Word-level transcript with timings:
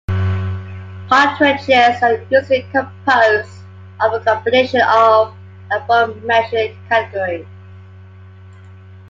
Cartridges 1.09 2.01
are 2.01 2.23
usually 2.31 2.63
composed 2.71 3.53
of 3.99 4.13
a 4.13 4.19
combination 4.23 4.81
of 4.81 5.31
the 5.69 5.77
aforementioned 5.77 6.75
categories. 6.89 7.45